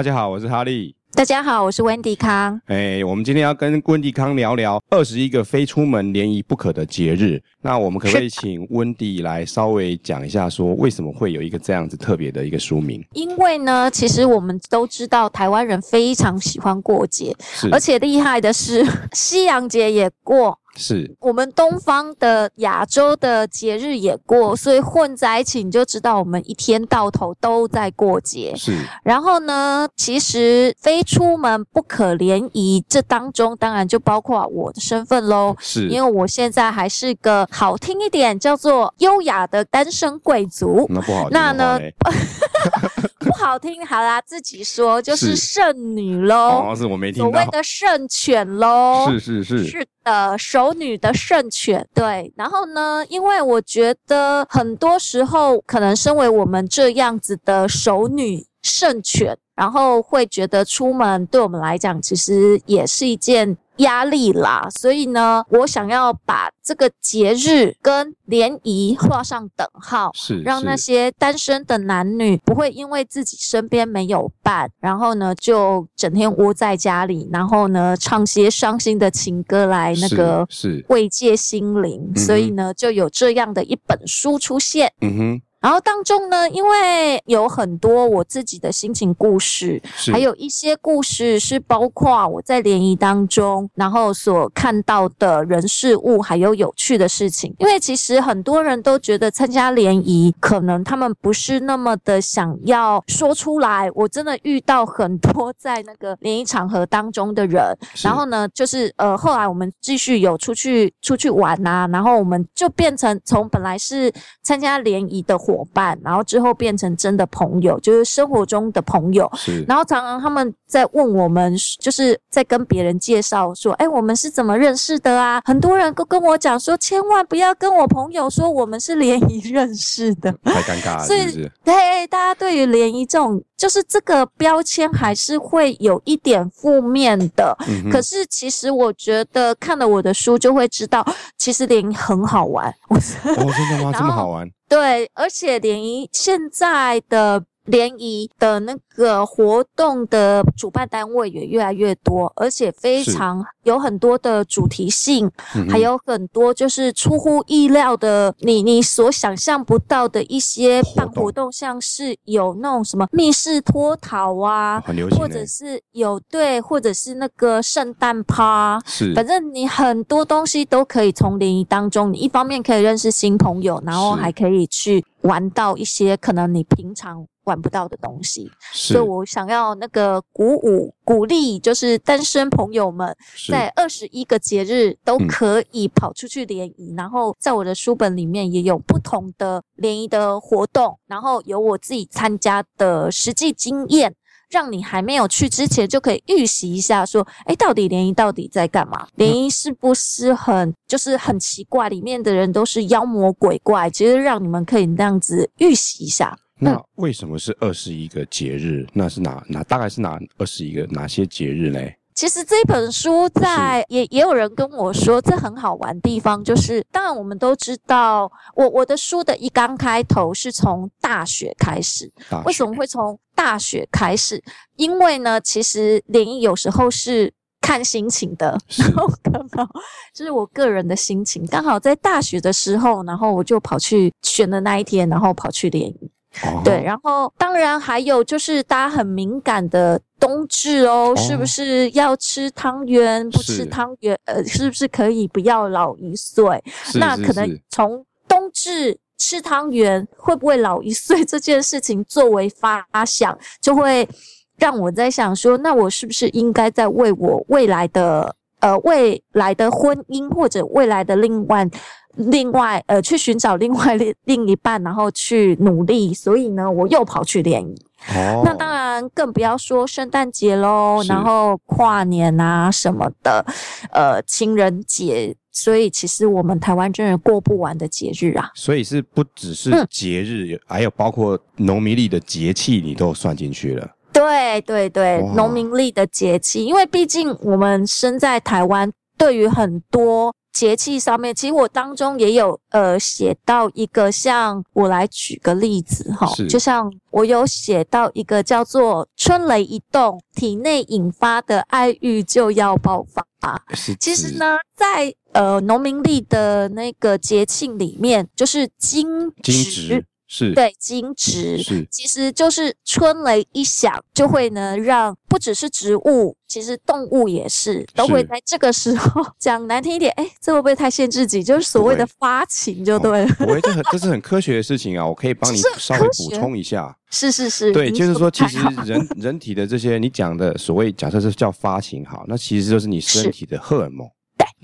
[0.00, 0.96] 大家好，我是哈利。
[1.12, 2.58] 大家好，我是温迪康。
[2.68, 7.38] 哎，我们今天要跟温迪康聊聊二十一个非出门联谊不可的节日。
[7.60, 13.04] 那我们可不可以请温迪来稍微讲一下，说为什么会有一个这样子特别的一个书名？
[13.12, 17.36] 因为呢，其实我们都知道台湾人非常喜欢过节，
[17.70, 20.58] 而且厉害的是， 西洋节也过。
[20.80, 28.54] 是我们东方的亚洲的节日也过，所以混在一起你就知道我们一天到头都在过节。
[28.56, 35.54] 是，然后呢，其实非出门不可联谊，这当中当然就包括我的身份喽。
[35.58, 40.86] 是，因为我现在还是个好听一点叫做优雅的单身贵族。
[40.88, 41.78] 那不好听，那呢？
[43.20, 46.70] 不好听，好啦，自己说就是剩女喽。
[46.70, 47.30] 哦，是我没听到。
[47.30, 49.06] 所谓的剩犬喽。
[49.10, 49.64] 是是是。
[49.64, 50.36] 是的，
[50.74, 51.86] 女的圣犬。
[51.94, 63.56] 对，然后呢，因为我觉得很多时候，可能身为我们这样子的熟女圣犬，然后会觉得出门对我们来讲，其实也是一件。
[63.80, 84.92] 压力啦，所以呢，我想要把这个节日跟联谊画上等号，是让那些单身的男女不会因为自己身边没有伴，然后呢就整天窝在家里，然后呢唱些伤心的情歌来那个是慰藉心灵，所以呢就有这样的一本书出现。
[85.00, 85.42] 嗯哼。
[85.60, 89.80] 然后当中呢，因为有很多我自己的心情故事，
[90.10, 97.54] 还有一些故事是包括我在联谊当中，然后所看到的人事物，还有有趣的事情。
[97.58, 103.90] 因为其实很多人都觉得参加联谊，可能他们不是那么的想要说出来。
[103.94, 107.62] 我真的遇到很多在那个联谊场合当中的人，
[108.02, 114.10] 然后呢，就是呃，后来我们继续有出去出去玩啊，然后我们就变成从本来是
[114.42, 115.38] 参加联谊的。
[115.50, 119.30] 伙伴，然后之后变成真的朋友，就是生活中的朋友。
[119.66, 137.54] 然后常常他们在问我们，就是在跟别人介绍说：“哎，我们是怎么认识的啊？”很多人都跟我讲说：“千万不要跟我朋友说我们是联谊认识的，太尴尬了。”所以，对大家对于联谊这种，就是这个标签还是会有一点负面的。
[137.68, 137.90] 嗯。
[137.90, 141.06] 可是，其实我觉得看了我的书就会知道，
[141.36, 142.74] 其实联谊很好玩。
[142.88, 143.92] 哦，真的吗？
[143.96, 144.48] 这么好玩？
[144.66, 155.30] 对，而且联谊现在的联谊的那个活动的主办单位也越来越多，而且非常有很多的主题性，
[155.68, 177.24] 还有很多就是出乎意料的，你你所想象不到的一些办活动，像是有那种什么密室脱逃啊，很流行，或者是有对，或者是那个圣诞趴，是，反正你很多东西都可以从联谊当中，你一方面可以认识新朋友，然后还可以去玩到一些可能你平常。
[177.50, 183.14] 玩不到的东西，所以我想要那个鼓舞、鼓励，就是单身朋友们
[183.50, 186.92] 在二十一个节日都可以跑出去联谊。
[186.92, 194.14] 嗯、然后在我的书本里面也有不同的联谊的活动，然后有我自己参加的实际经验，
[194.48, 199.08] 让你还没有去之前就可以预习一下，说，哎，到底联谊到底在干嘛？
[199.16, 201.88] 联谊是不是很就是很奇怪？
[201.88, 206.38] 里面的人都是妖魔鬼怪，其实让你们可以那样子预习一下。
[206.60, 208.86] 那为什么是二十一个节日？
[208.92, 211.96] 那是哪哪大概是哪二十一个哪些节日嘞？
[212.14, 222.12] 其实这本书在也也有人跟我说，这很好玩的地方就是，当然我们都知道，我我的书的一刚开头是从大学开始。
[222.44, 224.42] 为什么会从大学开始？
[224.76, 227.32] 因为呢，其实联谊有时候是
[227.62, 229.66] 看心情的，然后刚好
[230.12, 236.10] 就是我个人的心情，刚好在大学的时候，然后我就跑去选的那一天，然后跑去联谊。
[236.44, 243.28] 哦、对，然后当然还有就是大家很敏感的冬至哦，哦是不是要吃汤圆？
[243.30, 246.62] 不吃汤圆，呃，是不是可以不要老一岁？
[246.94, 254.08] 那可能从冬至吃汤圆会不会老一岁这件事情作为发想，就会
[254.56, 261.68] 让我在想说，那我是不是应该在为我未来的呃未来的婚姻或者未来的另外。
[262.16, 266.12] 另外，呃，去寻找另外另另一半，然后去努力。
[266.12, 267.86] 所以呢，我又跑去联谊。
[268.16, 273.46] 哦，那当然更不要说圣诞节喽，然后跨年啊什么的，
[273.92, 275.36] 呃，情人节。
[275.52, 278.50] 所以其实我们台湾真的过不完的节日啊。
[278.56, 283.88] 所以是不只是节日，嗯、还有包括农民历的节气，你都算进去了。
[284.12, 288.90] 对对对，农民历的节气，因为毕竟我们身在台湾。
[289.18, 303.04] 对于很多节气上面，其实我当中也有呃写到一个，像我来举个例子哈，就像我有写到一个叫做“春雷一动，体内引发的爱欲就要爆
[303.38, 303.62] 发”。
[304.00, 310.02] 其实呢，在呃农民历的那个节庆里面，就是惊蛰。
[310.32, 321.42] 是对，惊蛰是，其实就是春雷一响，就会呢让不只是植物，其实动物也是都会在这个时候讲难听一点，哎，这会不会太限制级？
[321.42, 323.34] 就是所谓的发情就对了。
[323.34, 326.96] 不会，这很 这是很科学的事情啊，我可以帮你稍微补充一下。
[327.10, 328.56] 是是是，对，就是说，其实
[328.86, 334.08] 人人体的这些你讲的所谓，假设是叫发情好，那其实就是你身体的荷尔蒙。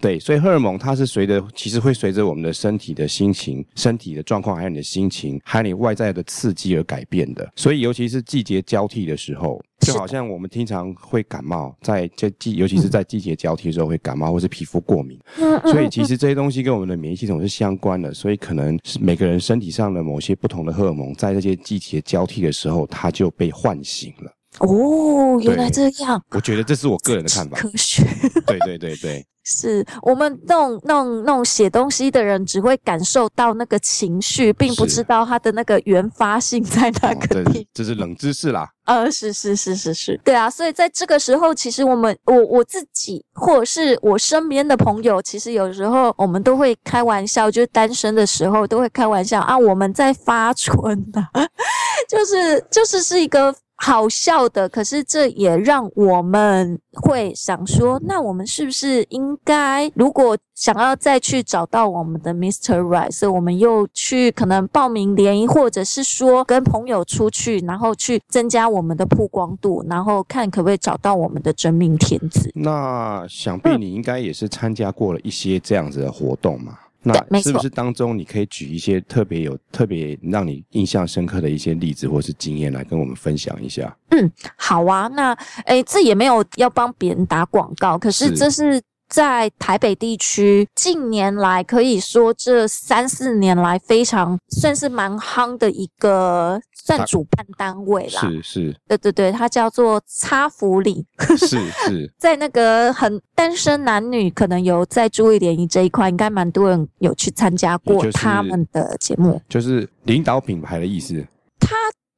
[0.00, 7.50] 对，所以荷尔蒙它是随着，其实会随着我们的身体的心情、身体的状况，还有你的心情，还有你外在的刺激而改变的。
[7.56, 15.18] 所以，尤其是季节交替的时候，就好像我们经常会感冒，在这季，尤其是在季节交替的时候会感冒，或是皮肤过敏。
[15.64, 18.12] 所以，其实这些东西跟我们的免疫系统是相关的。
[18.12, 24.30] 所以，可能是每个人身体上的某些不同的荷尔蒙，在这些季节交替的时候，它就被唤醒了。
[24.60, 26.22] 哦，原来这样。
[26.30, 27.56] 我觉得这是我个人的看法。
[27.58, 28.04] 科学。
[28.46, 29.24] 对对对对。
[29.48, 37.54] 是我们那种那种那种写东西的人，只会感受到那个情绪，并不知道它的那个原发性在哪个地方。
[37.54, 38.68] 哦，这是冷知识啦。
[38.86, 40.50] 呃，是是是是是，对啊。
[40.50, 51.24] 所以在这个时候，其实我们我我自己或者是我身边的朋友，其实有时候我们都会开玩笑，就是单身的时候都会开玩笑啊，我们在发春的，
[52.10, 53.54] 就是就是是一个。
[53.76, 62.80] 好笑的，可是这也让我们会想说，那我们是不是应该，如果想要再去找到我们的 Mr.
[62.80, 72.50] Right，所以我们又去可能报名联谊，或者是说跟朋友出去，然后去增加我们的曝光度，然后看可不可以找到我们的真命天子。
[72.54, 76.78] 那想必你应该也是参加过了一些这样子的活动嘛？
[77.06, 83.96] 那是不是当中你可以举一些特别有特别让你印象深刻的一些例子或是经验来跟我们分享一下？
[84.10, 85.08] 嗯，好啊。
[85.08, 85.32] 那
[85.66, 88.82] 诶，这也没有要帮别人打广告，可是这是。
[89.08, 98.20] 在台北地区，近年来可以说这三四年来非常算是蛮夯的一个算主办单位啦。
[98.20, 101.06] 是是，对对对，它叫做擦福里。
[101.36, 109.40] 是是， 在那个很单身男女可能有在注意联谊这一块，应该蛮多人有去参加过他们的节目。
[109.48, 111.24] 就是领导品牌的意思。
[111.60, 111.74] 他。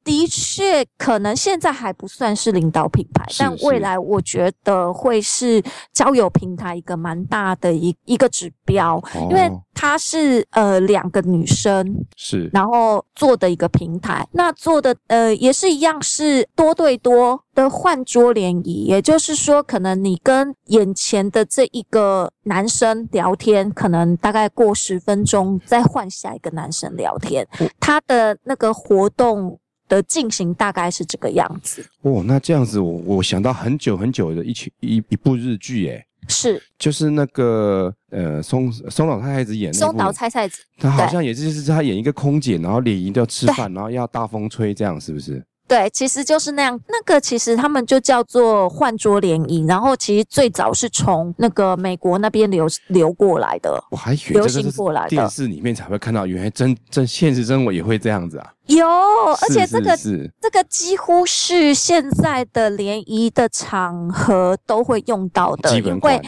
[0.09, 5.61] 的确，可能现在还不算是领导品牌，但未来我觉得会是
[5.93, 27.47] 交友平台一个蛮大的一一个指标，哦、因为它是呃两个女生是，然后做的一个平台，那做的呃也是一样是多对多的换桌联谊，也就是说，可能你跟眼前的这一个男生聊天，可能大概过十分钟再换下一个男生聊天，
[27.79, 29.59] 他的那个活动。
[29.89, 31.85] 的进行大概是这个样子。
[32.03, 36.61] 哦，那这样子我我想到很久很久的一群一一部日剧哎，是。
[36.77, 45.43] 就是那个呃松松岛菜菜子演的松岛菜菜子，她好像也是就是她演一个空姐，然后联谊都要吃饭，然后要大风吹，这样是不是？
[45.69, 46.77] 对，其实就是那样。
[46.87, 55.09] 那个其实他们就叫做换桌联谊，然后其实最早是从那个美国那边流流过来的，我还以为流行过来的。
[55.09, 58.51] 电视里面才会看到，原来真真现实生活也会这样子啊！
[58.65, 66.19] 有，而且这个这个几乎是现在的联谊的场合都会用到的，因为。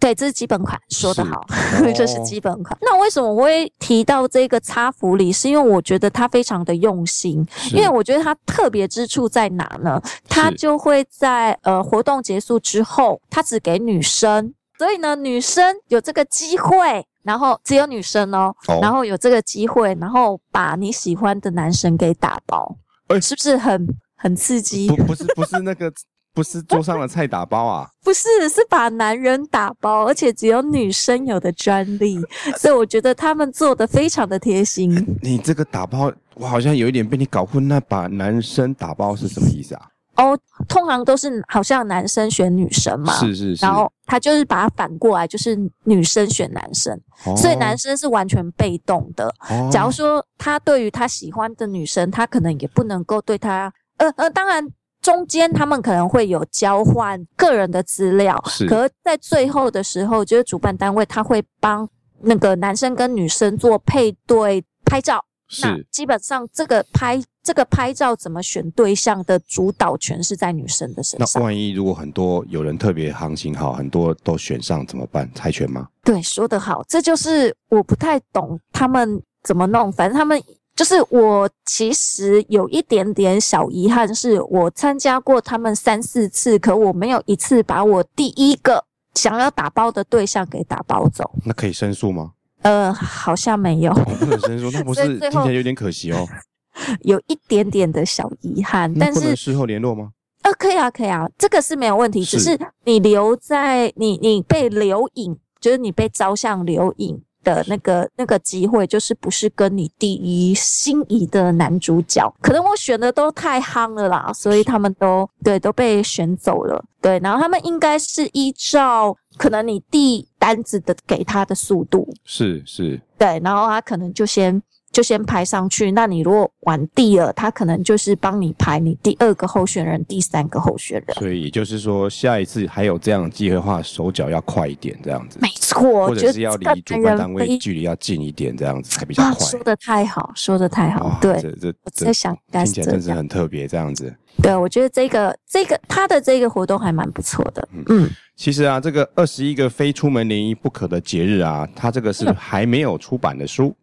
[0.00, 1.44] 对，这是基本款，说得好，
[1.94, 2.76] 这是，基本款。
[2.80, 5.30] 那为什么我会提到这个擦福里？
[5.30, 10.00] 是因为我觉得他非常的用心，因为我觉得他特别之处在哪呢？
[10.26, 22.74] 他就会在呃活动结束之后，他只给女生，所以呢，女生有这个机会，然后只有女生哦，哦然后有这个机会，然后把你喜欢的男生给打包，
[23.08, 24.88] 欸、是不是很很刺激？
[24.88, 25.92] 不，不是，不是那个。
[26.32, 27.88] 不是桌上的菜打包啊？
[28.02, 32.18] 不是，是把男人打包，而且只有女生有的专利，
[32.56, 34.90] 所以我觉得他们做的非常的贴心。
[35.22, 37.66] 你这个打包，我好像有一点被你搞混。
[37.68, 39.82] 那把男生打包是什么意思啊？
[40.16, 46.94] 哦，通常都是好像男生选女生嘛，是是是，然后他就是把它反过来，就是女生选男生，
[47.24, 49.26] 哦、所以男生是完全被动的。
[49.48, 54.66] 哦、假如说他对于他喜欢的女生，他可能也不能够对他，呃呃，当然。
[55.00, 58.66] 中间他们可能会有交换个人的资料，是。
[58.66, 61.88] 可是在最后的时候，就是主办单位他会帮
[62.20, 65.24] 那个男生跟女生做配对拍照。
[65.48, 65.66] 是。
[65.66, 71.28] 那基本上这个拍这个拍照怎么选对象的主导权是在女生的身上。
[71.40, 75.28] 那万一如果很多有人特别行情好，很多都选上怎么办？
[75.34, 75.88] 猜拳吗？
[76.04, 79.90] 对，说得好，这就是我不太懂他们怎么弄。
[79.90, 80.40] 反正他们
[80.80, 88.82] 就是我，其实有一点点小遗憾，是我参加过他们三四次，可我没有一次把我第一个
[89.14, 91.32] 想要打包的对象给打包走。
[91.44, 92.32] 那可以申诉吗？
[92.62, 93.92] 呃，好像没有。
[93.92, 96.26] 不能申诉， 那不是听起来有点可惜哦。
[97.04, 100.12] 有一点点的小遗憾，但是事后联络吗？
[100.44, 102.24] 呃，可以啊，可以啊，这个是没有问题。
[102.24, 116.84] 是只是你留在你你被留影，就是你被照相留影的那个那个机会，就是不是跟你第一心仪的男主角，可能我选的都太夯了啦，所以他们都对都被选走了。
[117.00, 124.62] 对，然后他们应该是依照可能你递单子的给他的速度，是是，对，然后他可能就先。
[124.92, 131.16] 就先排上去，那你如果玩第二，他可能就是帮你排你第二个候选人、第三个候选人。
[131.16, 135.38] 所以也就是说，下一次还有这样的机会的话，手脚要快一点，这样子。
[135.40, 139.30] 没错，或者是要离主办单位距离要近一点，这样子才比较快。
[139.30, 141.18] 啊、说的太好，说的太好。
[141.20, 144.12] 对，这这我在想，听起来真是很特别，这样子。
[144.42, 147.68] 对，我觉得这个这个他的这个活动还蛮不错的。
[147.72, 153.68] 嗯，嗯其实啊，这个二十一个非出门联谊不可的节日啊，它这个是还没有出版的书。
[153.68, 153.74] 嗯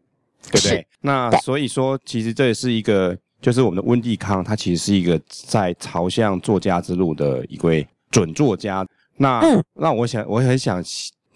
[0.52, 0.86] 对不对？
[1.02, 8.86] 那所以说，其实这也是一个，就是我们的温蒂康，他其实是一个在朝向作家之路的一位准作家。
[9.18, 10.84] 那、嗯、那我想，我很想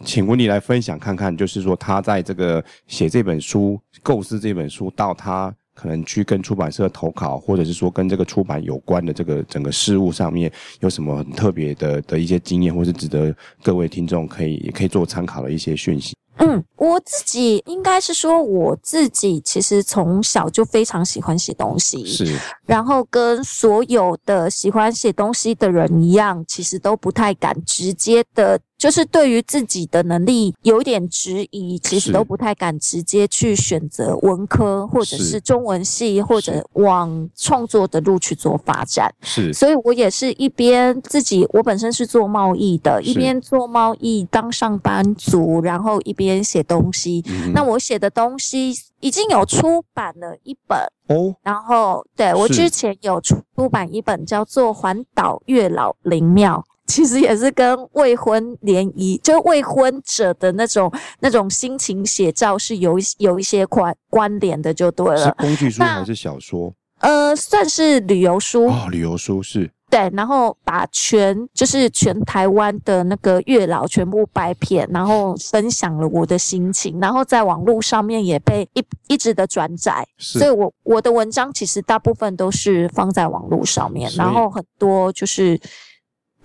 [0.03, 16.15] 请温蒂来分享看看，就是说他在这个写这本书、构思这本书，到他可能去跟出版社投稿，或者是说跟这个出版有关的这个整个事物上面，有什么很特别的的一些经验，或是值得各位听众可以也可以做参考的一些讯息。
[16.43, 28.59] 嗯，我自己应该是说，我自己其实从小就非常喜欢写东西，是，然后跟所有的喜欢写东西的人一样，其实都不太敢直接的。
[28.81, 39.13] 就是对于自己的能力有点质疑，其实都不太敢直接去选择文科或者是中文系，或者往创作的路去做发展。
[39.21, 47.23] 是，所以我也是一边自己，我本身是做贸易的，一边做贸易当上班族，然后一边写东西。
[47.29, 56.65] 嗯、那我写的东西已经有出版了一本哦，然后对我之前有出版一本叫做《环岛月老灵庙》。
[56.91, 65.17] 其实也是跟未婚联谊，就未婚者的那种那种心情写照是有有一些关关联的，就对了。
[65.17, 66.73] 是工具书还是小说？
[66.99, 69.71] 呃，算是旅游书哦，旅游书是。
[69.89, 80.05] 对，然后把全就是全台湾的那个月老全部掰片，然后分享了我的心情，然后在网络上面也被一一直的转载。
[80.17, 85.57] 所以我我的文章其实大部分都是放在网络上面，然后很多就是。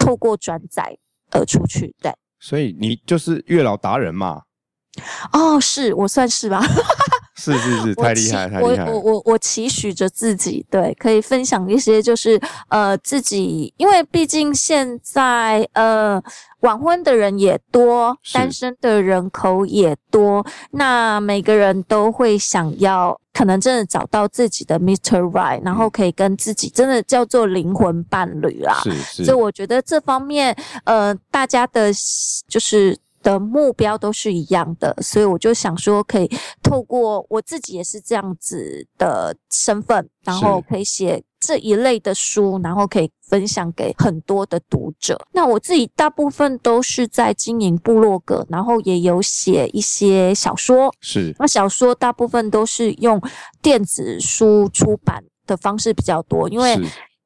[0.07, 0.97] 透过转载
[1.33, 4.43] 而出去，对，所以你就是月老达人嘛？
[5.33, 6.65] 哦，是我算是吧？
[7.35, 8.85] 是 是是，太厉害，太厉害！
[8.85, 16.23] 我我我我期许着自己，对，可以分享一些，就是呃，自己，因为毕竟现在呃，
[16.61, 23.21] 晚婚的人也多，是单身的人口也多，那每个人都会想要。
[23.37, 25.21] 可能真的找到自己的 Mr.
[25.31, 28.81] Right，然后可以跟自己真的叫做灵魂伴侣啦。
[28.83, 31.93] 是是，所以我觉得这方面，呃，大家的，
[32.49, 32.97] 就是。
[33.27, 36.31] 的目标都是一样的，所以我就想说，可以
[36.63, 45.21] 透过我自己也是这样子的身份，然后可以写这一类的书，然后可以分享给很多的读者。
[45.33, 50.95] 那我自己大部分都是在经营部落格，然后也有写一些小说。
[51.01, 53.21] 是，那小说大部分都是用
[53.61, 56.79] 电子书出版的方式比较多，因为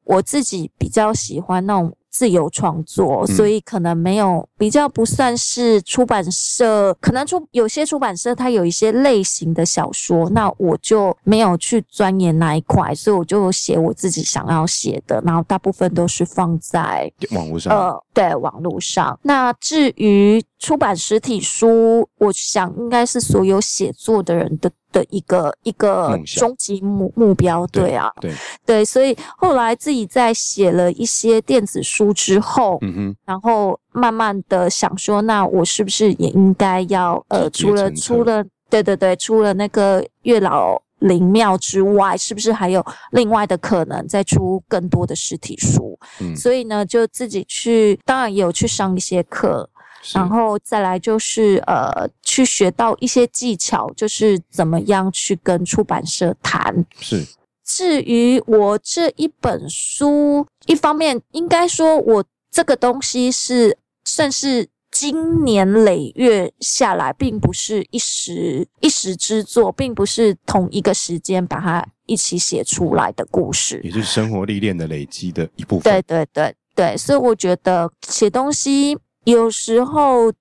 [0.04, 1.94] 我自己比较喜欢那种。
[2.10, 19.18] 自由创作，所以可能没有比较不算是出版社，可能出有些出版社它有一些类型的小说，那我就没有去钻研那一块，所以我就写我自己想要写的，然后大部分都是放在网络上，呃，对，网络上。
[19.22, 24.70] 那至于出版实体书，我想应该是所有写作的人的。
[24.92, 28.32] 的一个一个终极目目标，对啊，对
[28.66, 45.98] 对，所以后来自己在写了一些电子书之后，嗯哼，然后慢慢的想说，那我是不是也应该要呃，除了除了对对对，除了那个月老灵庙之外，是不是还有另外的可能再出更多的实体书？
[46.20, 49.68] 嗯，所以呢，就自己去，当然也有去上一些课。
[50.14, 56.74] 然后再来就是呃，去学到一些技巧，就是怎么样去跟出版社谈。
[56.98, 57.22] 是，
[57.66, 63.76] 至于我这一本书，一方面应该说我这个东西是
[64.06, 75.92] 算是经年累月下来，并不是一时一时之作，并不是同一个时间把它一起写出来的故事，也是生活历练的累积的一部分。
[75.92, 80.32] 对对对对，所以我觉得写东西有时候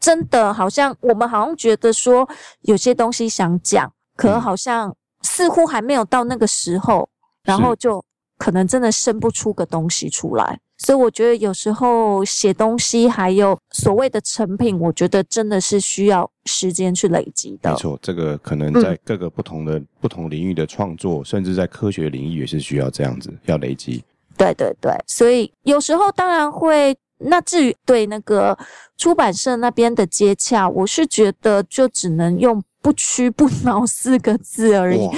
[0.00, 2.28] 真的好像我们好像觉得说
[2.62, 4.94] 有些东西想讲，可好像。
[5.22, 7.10] 似乎还没有到那个时候，
[7.42, 8.02] 然后就
[8.38, 10.58] 可能真的生不出个东西出来。
[10.78, 17.70] 所以我觉得有时候写东西还有所谓的成品，我觉得真的是需要时间去累积的。
[17.70, 24.02] 没错，这个可能在各个不同的、嗯、不同领域的创作，甚至在科学领域也是需要这样子要累积。
[24.36, 26.96] 对对对，所以有时候当然会。
[27.20, 28.56] 那至于对那个
[28.96, 32.62] 出版社那边的接洽，我是觉得就只能用。
[32.80, 35.10] 不屈不挠四个字而已，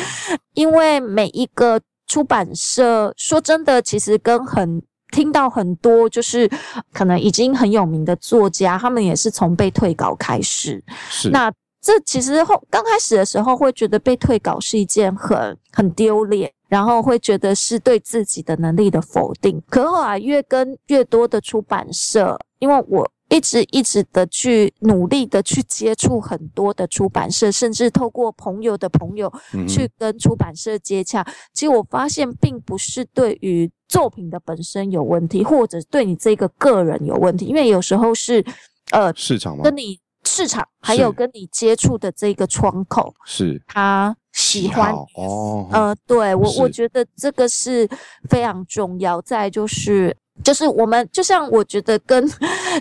[0.55, 1.79] 因为每一个
[2.11, 6.51] 出版社，说真的，其实跟很听到很多就是
[6.93, 10.83] 可能已经很有名的作家，他们也是从被退稿开始。
[11.09, 19.63] 是，那这其实后刚开始的时候会觉得被退稿是一件很很丢脸，然后会觉得是对自己的能力的否定。
[19.71, 23.09] 可后来越跟越多的出版社，因为我。
[23.31, 29.33] 一直一直的去努力的去接触很多的出版社，甚至透过朋友的朋友
[29.67, 31.23] 去跟出版社接洽。
[31.23, 38.45] 嗯、其实我发现，并不是对于作品的本身有问题，或者对你这个个人有问题，因为有时候是
[38.91, 39.63] 呃市场吗？
[39.65, 44.15] 跟你市场还有跟你接触的这个窗口是他
[44.51, 45.69] 喜欢哦。
[45.71, 47.89] 呃，对我我觉得这个是
[48.29, 49.21] 非常重要。
[49.23, 50.17] 再就是。
[50.43, 52.27] 就是我们就像我觉得跟，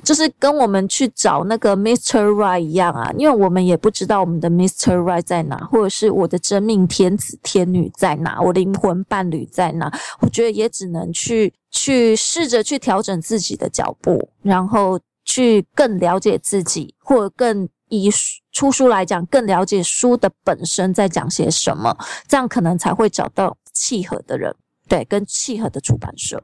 [0.02, 2.24] 就是跟我们去找那个 Mr.
[2.30, 4.96] Right 一样啊，因为我们也不知道我们的 Mr.
[4.96, 18.10] Right 在哪，或者是我的真命天子天女在哪，我灵魂伴侣在哪，我觉得也只能去去试着去调整自己的脚步，然后去更了解自己，或者更以
[18.52, 21.96] 出书来讲，更了解书的本身在讲些什么，
[22.28, 24.56] 这样可能才会找到契合的人，
[24.88, 26.42] 对，跟契合的出版社。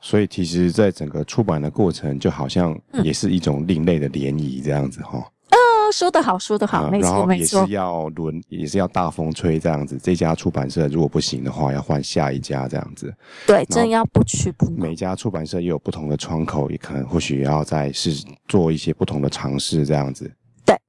[0.00, 5.18] 所以，其实，在整个出版的过程，就好像也是一种另类的联谊这样子哈。
[5.18, 7.62] 啊、嗯，说得好，说得好，没错，没错。
[7.62, 9.98] 也是要轮，也是要大风吹这样子。
[10.00, 13.12] 这家出版社如果不行的话，要换下一家这样子。
[13.44, 14.76] 对，真要不屈不挠。
[14.76, 20.30] 每家出版社也有不同的窗口，也可能或许要再试做一些不同的尝试这样子。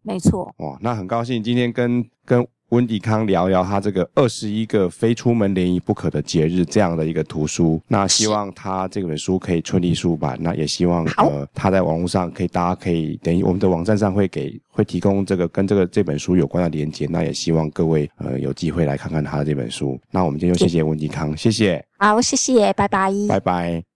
[0.04, 0.54] 对，没错。
[0.58, 2.46] 哇，那很高兴今天跟跟。
[2.70, 20.00] 温迪康聊聊他这个二十一个非出门联谊不可的节日这样的一个图书，那希望他这本书可以顺利出版，那也希望呃他在网络上可以，大家可以等于我们的网站上会给会提供这个跟这个这本书有关的连接，那也希望各位呃有机会来看看他的这本书。
[20.12, 21.84] 那我们今天就谢谢温迪康，谢谢。
[21.98, 23.89] 好，谢谢，拜拜，拜拜。